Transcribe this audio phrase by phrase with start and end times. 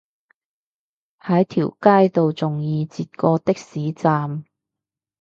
[1.19, 4.45] 喺條街度仲易截過的士站